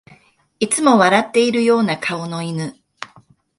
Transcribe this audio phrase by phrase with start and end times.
[0.59, 2.73] いつも笑ってるような顔の犬